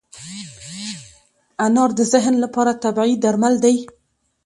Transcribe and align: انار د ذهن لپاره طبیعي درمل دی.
انار 1.65 1.91
د 1.99 2.01
ذهن 2.13 2.35
لپاره 2.43 2.79
طبیعي 2.83 3.15
درمل 3.23 3.53
دی. 3.63 3.75